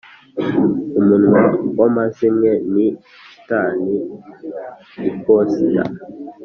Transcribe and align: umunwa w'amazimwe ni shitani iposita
umunwa 0.99 1.41
w'amazimwe 1.79 2.49
ni 2.73 2.87
shitani 3.29 3.95
iposita 5.09 5.83